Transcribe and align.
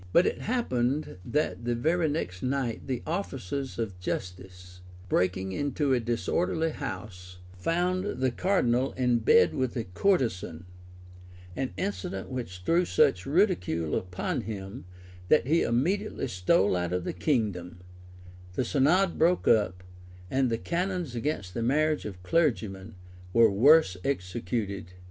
But 0.13 0.25
it 0.25 0.41
happened, 0.41 1.17
that 1.23 1.63
the 1.63 1.75
very 1.75 2.09
next 2.09 2.41
night 2.41 2.87
the 2.87 3.03
officers 3.05 3.77
of 3.77 3.99
justice, 3.99 4.81
breaking 5.09 5.51
into 5.51 5.93
a 5.93 5.99
disorderly 5.99 6.71
house, 6.71 7.37
found 7.55 8.19
the 8.19 8.31
cardinal 8.31 8.93
in 8.93 9.19
bed 9.19 9.53
with 9.53 9.77
a 9.77 9.83
courtesan;[] 9.83 10.65
an 11.55 11.71
incident 11.77 12.29
which 12.31 12.63
threw 12.65 12.83
such 12.83 13.27
ridicule 13.27 13.93
upon 13.95 14.41
him, 14.41 14.85
that 15.27 15.45
he 15.45 15.61
immediately 15.61 16.27
stole 16.27 16.75
out 16.75 16.93
of 16.93 17.03
the 17.03 17.13
kingdom; 17.13 17.77
the 18.53 18.65
synod 18.65 19.19
broke 19.19 19.47
up; 19.47 19.83
and 20.31 20.49
the 20.49 20.57
canons 20.57 21.13
against 21.13 21.53
the 21.53 21.61
marriage 21.61 22.05
of 22.05 22.23
clergymen 22.23 22.95
were 23.33 23.51
worse 23.51 23.95
executed 24.03 24.85
than 24.87 24.89
ever. 24.93 24.97